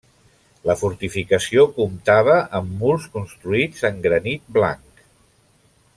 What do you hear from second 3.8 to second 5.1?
en granit blanc.